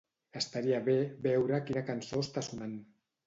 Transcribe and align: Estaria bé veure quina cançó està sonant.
Estaria 0.39 0.79
bé 0.87 0.95
veure 1.27 1.59
quina 1.67 1.85
cançó 1.91 2.25
està 2.25 2.45
sonant. 2.51 2.77